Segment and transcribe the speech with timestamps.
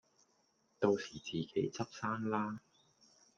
[0.79, 2.61] 到時自己執生啦